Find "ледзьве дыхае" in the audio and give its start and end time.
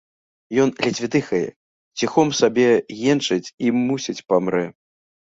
0.85-1.41